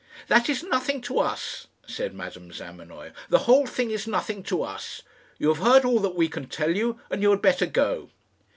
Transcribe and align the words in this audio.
"That 0.29 0.49
is 0.49 0.63
nothing 0.63 0.99
to 1.01 1.19
us," 1.19 1.67
said 1.85 2.15
Madame 2.15 2.51
Zamenoy. 2.51 3.11
"The 3.29 3.37
whole 3.45 3.67
thing 3.67 3.91
is 3.91 4.07
nothing 4.07 4.41
to 4.45 4.63
us. 4.63 5.03
You 5.37 5.49
have 5.53 5.63
heard 5.63 5.85
all 5.85 5.99
that 5.99 6.15
we 6.15 6.27
can 6.27 6.47
tell 6.49 6.75
you, 6.75 6.99
and 7.11 7.21
you 7.21 7.29
had 7.29 7.43
better 7.43 7.67
go." 7.67 8.09